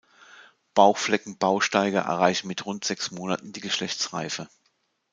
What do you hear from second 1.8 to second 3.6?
erreichen mit rund sechs Monaten